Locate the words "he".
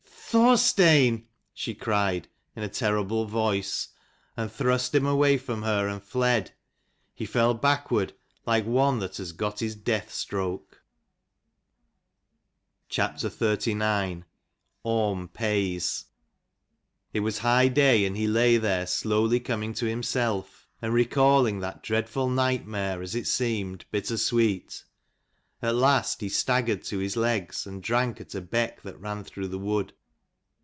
7.13-7.25, 18.15-18.27, 26.21-26.29